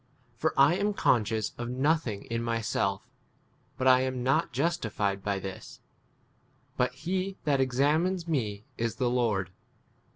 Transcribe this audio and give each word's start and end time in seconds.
For 0.35 0.55
I 0.59 0.77
am 0.77 0.95
conscious 0.95 1.51
of 1.59 1.69
no 1.69 1.93
thing 1.93 2.23
in 2.23 2.41
myself; 2.41 3.07
but 3.77 3.87
I 3.87 3.99
am 4.01 4.23
not 4.23 4.51
justified 4.51 5.21
by 5.23 5.37
this: 5.37 5.79
but 6.75 6.91
he 6.95 7.37
that 7.43 7.57
5 7.57 7.61
examines 7.61 8.27
me 8.27 8.65
is 8.79 8.95
the 8.95 9.11
Lord. 9.11 9.51